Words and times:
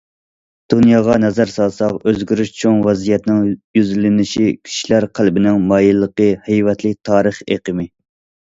دۇنياغا 0.73 1.17
نەزەر 1.23 1.51
سالساق، 1.55 1.99
ئۆزگىرىش 2.11 2.53
چوڭ 2.61 2.79
ۋەزىيەتنىڭ 2.87 3.43
يۈزلىنىشى، 3.81 4.49
كىشىلەر 4.69 5.07
قەلبىنىڭ 5.21 5.61
مايىللىقى، 5.73 6.31
ھەيۋەتلىك 6.49 6.99
تارىخ 7.13 7.45
ئېقىمى. 7.51 7.89